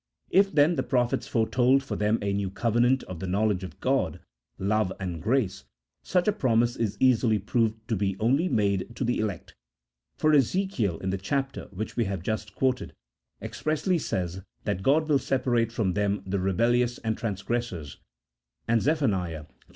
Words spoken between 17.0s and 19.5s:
and transgressors, and Zephaniah (iii.